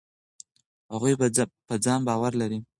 [0.93, 1.13] هغوی
[1.69, 2.59] په ځان باور لري.